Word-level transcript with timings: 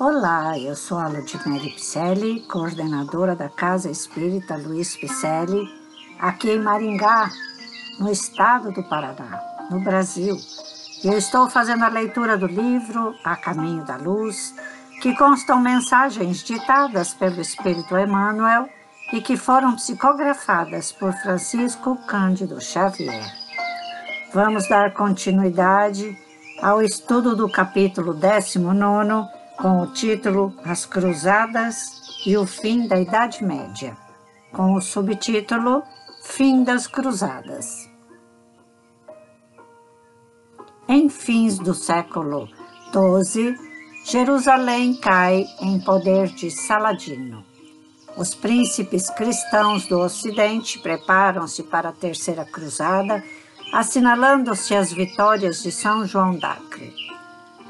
Olá, 0.00 0.58
eu 0.58 0.74
sou 0.74 0.98
a 0.98 1.08
Ludmere 1.08 1.72
Picelli, 1.72 2.40
coordenadora 2.50 3.36
da 3.36 3.50
Casa 3.50 3.90
Espírita 3.90 4.56
Luiz 4.56 4.96
Picelli, 4.96 5.68
aqui 6.18 6.52
em 6.52 6.58
Maringá, 6.58 7.28
no 7.98 8.10
estado 8.10 8.72
do 8.72 8.82
Paraná, 8.82 9.68
no 9.70 9.78
Brasil. 9.80 10.38
Eu 11.04 11.18
estou 11.18 11.50
fazendo 11.50 11.84
a 11.84 11.88
leitura 11.88 12.38
do 12.38 12.46
livro 12.46 13.14
A 13.22 13.36
Caminho 13.36 13.84
da 13.84 13.98
Luz, 13.98 14.54
que 15.02 15.14
constam 15.18 15.60
mensagens 15.60 16.42
ditadas 16.42 17.12
pelo 17.12 17.38
Espírito 17.38 17.94
Emmanuel 17.94 18.70
e 19.12 19.20
que 19.20 19.36
foram 19.36 19.76
psicografadas 19.76 20.92
por 20.92 21.12
Francisco 21.12 21.94
Cândido 22.06 22.58
Xavier. 22.58 23.30
Vamos 24.32 24.66
dar 24.66 24.94
continuidade 24.94 26.16
ao 26.62 26.80
estudo 26.80 27.36
do 27.36 27.50
capítulo 27.50 28.14
19, 28.14 29.39
com 29.60 29.82
o 29.82 29.86
título 29.88 30.54
As 30.64 30.86
Cruzadas 30.86 32.18
e 32.24 32.36
o 32.36 32.46
Fim 32.46 32.86
da 32.88 32.98
Idade 32.98 33.44
Média, 33.44 33.96
com 34.52 34.74
o 34.74 34.80
subtítulo 34.80 35.82
Fim 36.22 36.64
das 36.64 36.86
Cruzadas. 36.86 37.88
Em 40.88 41.08
fins 41.08 41.58
do 41.58 41.74
século 41.74 42.48
XII, 42.90 43.54
Jerusalém 44.04 44.94
cai 44.94 45.46
em 45.60 45.78
poder 45.78 46.28
de 46.28 46.50
Saladino. 46.50 47.44
Os 48.16 48.34
príncipes 48.34 49.10
cristãos 49.10 49.86
do 49.86 50.00
Ocidente 50.00 50.78
preparam-se 50.78 51.62
para 51.62 51.90
a 51.90 51.92
Terceira 51.92 52.44
Cruzada 52.44 53.22
assinalando-se 53.72 54.74
as 54.74 54.92
vitórias 54.92 55.62
de 55.62 55.70
São 55.70 56.04
João 56.04 56.36
d'Acre. 56.36 57.09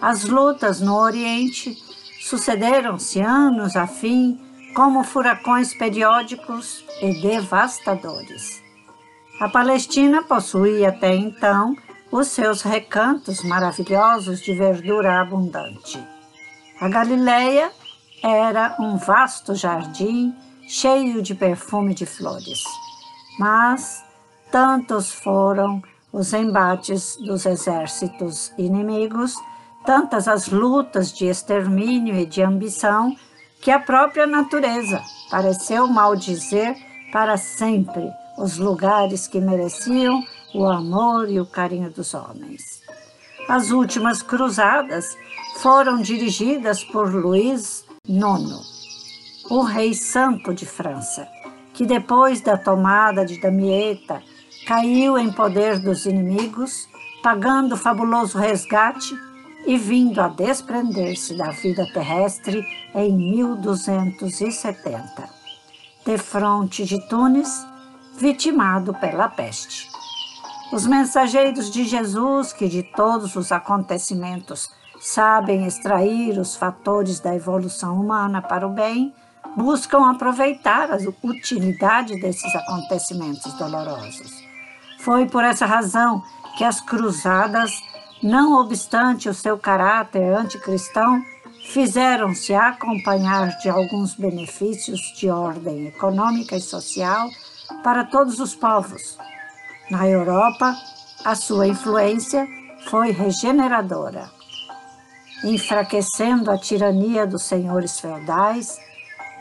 As 0.00 0.24
lutas 0.24 0.80
no 0.80 0.96
Oriente 0.96 1.76
sucederam-se 2.20 3.20
anos 3.20 3.76
a 3.76 3.86
fim 3.86 4.40
como 4.74 5.04
furacões 5.04 5.74
periódicos 5.74 6.84
e 7.02 7.20
devastadores. 7.20 8.62
A 9.40 9.48
Palestina 9.48 10.22
possuía 10.22 10.90
até 10.90 11.14
então 11.14 11.76
os 12.10 12.28
seus 12.28 12.62
recantos 12.62 13.42
maravilhosos 13.42 14.40
de 14.40 14.54
verdura 14.54 15.20
abundante. 15.20 16.02
A 16.80 16.88
Galileia 16.88 17.70
era 18.22 18.76
um 18.78 18.96
vasto 18.96 19.54
jardim 19.54 20.34
cheio 20.66 21.22
de 21.22 21.34
perfume 21.34 21.94
de 21.94 22.06
flores. 22.06 22.62
Mas 23.38 24.04
tantos 24.50 25.12
foram 25.12 25.82
os 26.12 26.32
embates 26.32 27.16
dos 27.16 27.46
exércitos 27.46 28.52
inimigos, 28.58 29.34
tantas 29.84 30.28
as 30.28 30.48
lutas 30.48 31.12
de 31.12 31.26
extermínio 31.26 32.16
e 32.16 32.26
de 32.26 32.42
ambição, 32.42 33.16
que 33.60 33.70
a 33.70 33.78
própria 33.78 34.26
natureza 34.26 35.02
pareceu 35.30 35.86
maldizer 35.86 36.76
para 37.12 37.36
sempre 37.36 38.10
os 38.38 38.56
lugares 38.56 39.26
que 39.26 39.40
mereciam 39.40 40.22
o 40.54 40.64
amor 40.66 41.30
e 41.30 41.40
o 41.40 41.46
carinho 41.46 41.90
dos 41.90 42.14
homens. 42.14 42.80
As 43.48 43.70
últimas 43.70 44.22
cruzadas 44.22 45.16
foram 45.58 46.00
dirigidas 46.00 46.84
por 46.84 47.12
Luís 47.12 47.84
IX, 48.08 49.44
o 49.50 49.62
rei 49.62 49.92
santo 49.92 50.54
de 50.54 50.64
França, 50.64 51.26
que 51.74 51.84
depois 51.84 52.40
da 52.40 52.56
tomada 52.56 53.24
de 53.26 53.40
Damieta 53.40 54.22
caiu 54.66 55.18
em 55.18 55.32
poder 55.32 55.78
dos 55.80 56.06
inimigos, 56.06 56.88
pagando 57.22 57.76
fabuloso 57.76 58.38
resgate 58.38 59.14
e 59.66 59.76
vindo 59.76 60.20
a 60.20 60.28
desprender-se 60.28 61.36
da 61.36 61.50
vida 61.50 61.84
terrestre 61.92 62.64
em 62.94 63.12
1270, 63.12 65.28
de 66.04 66.18
fronte 66.18 66.84
de 66.84 67.00
Tunis, 67.08 67.66
vitimado 68.18 68.92
pela 68.94 69.28
peste. 69.28 69.88
Os 70.72 70.86
mensageiros 70.86 71.70
de 71.70 71.84
Jesus, 71.84 72.52
que 72.52 72.68
de 72.68 72.82
todos 72.82 73.36
os 73.36 73.52
acontecimentos 73.52 74.68
sabem 75.00 75.66
extrair 75.66 76.38
os 76.38 76.56
fatores 76.56 77.20
da 77.20 77.34
evolução 77.34 78.00
humana 78.00 78.42
para 78.42 78.66
o 78.66 78.70
bem, 78.70 79.14
buscam 79.56 80.10
aproveitar 80.10 80.90
a 80.92 80.98
utilidade 81.24 82.20
desses 82.20 82.54
acontecimentos 82.54 83.52
dolorosos 83.54 84.50
foi 85.00 85.26
por 85.26 85.44
essa 85.44 85.66
razão 85.66 86.22
que 86.56 86.64
as 86.64 86.80
cruzadas, 86.80 87.82
não 88.22 88.60
obstante 88.60 89.28
o 89.28 89.34
seu 89.34 89.58
caráter 89.58 90.34
anticristão, 90.34 91.22
fizeram-se 91.68 92.54
acompanhar 92.54 93.58
de 93.58 93.68
alguns 93.68 94.14
benefícios 94.14 95.00
de 95.16 95.30
ordem 95.30 95.86
econômica 95.86 96.56
e 96.56 96.60
social 96.60 97.28
para 97.82 98.04
todos 98.04 98.40
os 98.40 98.54
povos. 98.54 99.16
Na 99.90 100.06
Europa, 100.06 100.74
a 101.24 101.34
sua 101.34 101.66
influência 101.66 102.46
foi 102.88 103.10
regeneradora, 103.10 104.30
enfraquecendo 105.44 106.50
a 106.50 106.58
tirania 106.58 107.26
dos 107.26 107.42
senhores 107.42 108.00
feudais 108.00 108.78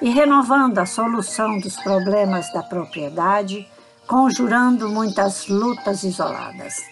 e 0.00 0.10
renovando 0.10 0.78
a 0.78 0.86
solução 0.86 1.58
dos 1.58 1.76
problemas 1.76 2.52
da 2.52 2.62
propriedade 2.62 3.66
conjurando 4.06 4.88
muitas 4.88 5.48
lutas 5.48 6.02
isoladas. 6.02 6.82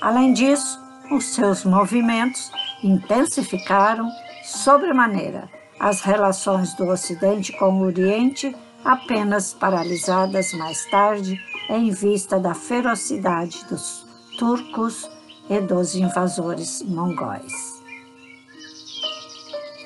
Além 0.00 0.32
disso, 0.32 0.83
os 1.10 1.34
seus 1.34 1.64
movimentos 1.64 2.50
intensificaram 2.82 4.10
sobremaneira 4.42 5.48
as 5.78 6.00
relações 6.00 6.74
do 6.74 6.86
Ocidente 6.86 7.52
com 7.52 7.80
o 7.80 7.84
Oriente, 7.84 8.54
apenas 8.84 9.52
paralisadas 9.52 10.52
mais 10.54 10.84
tarde 10.86 11.40
em 11.68 11.90
vista 11.90 12.38
da 12.38 12.54
ferocidade 12.54 13.64
dos 13.68 14.06
turcos 14.38 15.10
e 15.48 15.60
dos 15.60 15.94
invasores 15.94 16.82
mongóis. 16.82 17.82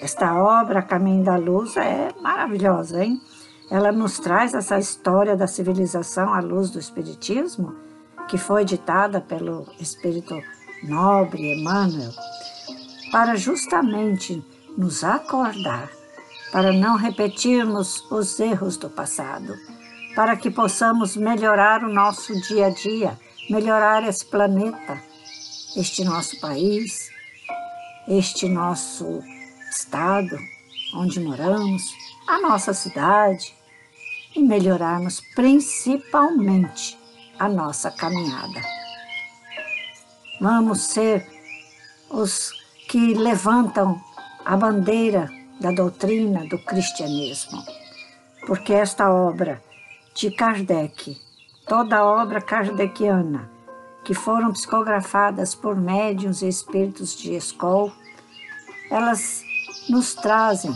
Esta 0.01 0.35
obra, 0.35 0.83
Caminho 0.83 1.25
da 1.25 1.37
Luz, 1.37 1.77
é 1.77 2.11
maravilhosa, 2.21 3.05
hein? 3.05 3.21
ela 3.71 3.93
nos 3.93 4.19
traz 4.19 4.55
essa 4.55 4.79
história 4.79 5.37
da 5.37 5.47
civilização 5.47 6.33
à 6.33 6.41
luz 6.41 6.71
do 6.71 6.79
Espiritismo, 6.79 7.75
que 8.29 8.39
foi 8.39 8.65
ditada 8.65 9.21
pelo 9.21 9.67
Espírito 9.81 10.41
Nobre 10.83 11.55
Emmanuel, 11.55 12.13
para 13.11 13.37
justamente 13.37 14.43
nos 14.77 15.03
acordar, 15.03 15.91
para 16.53 16.73
não 16.73 16.97
repetirmos 16.97 18.01
os 18.11 18.39
erros 18.39 18.77
do 18.77 18.89
passado, 18.89 19.55
para 20.15 20.37
que 20.37 20.51
possamos 20.51 21.17
melhorar 21.17 21.83
o 21.83 21.93
nosso 21.93 22.33
dia 22.43 22.67
a 22.67 22.71
dia, 22.71 23.19
melhorar 23.51 24.07
esse 24.09 24.25
planeta, 24.25 25.03
este 25.77 26.05
nosso 26.05 26.39
país, 26.41 27.11
este 28.07 28.49
nosso 28.49 29.23
estado 29.71 30.39
onde 30.95 31.21
moramos, 31.21 31.83
a 32.27 32.41
nossa 32.41 32.73
cidade, 32.73 33.55
e 34.35 34.43
melhorarmos 34.43 35.21
principalmente 35.35 36.99
a 37.39 37.49
nossa 37.49 37.91
caminhada. 37.91 38.78
Vamos 40.41 40.83
ser 40.83 41.27
os 42.11 42.53
que 42.89 43.15
levantam 43.15 44.01
a 44.45 44.57
bandeira 44.57 45.29
da 45.61 45.73
doutrina 45.73 46.47
do 46.47 46.59
cristianismo, 46.59 47.63
porque 48.47 48.73
esta 48.73 49.13
obra 49.13 49.63
de 50.15 50.31
Kardec, 50.31 51.21
toda 51.67 51.99
a 51.99 52.05
obra 52.05 52.41
kardeciana, 52.41 53.51
que 54.05 54.15
foram 54.15 54.53
psicografadas 54.53 55.55
por 55.55 55.77
médiuns 55.77 56.41
e 56.43 56.49
espíritos 56.49 57.17
de 57.17 57.35
escola, 57.35 57.93
elas 58.91 59.43
nos 59.89 60.15
trazem 60.15 60.73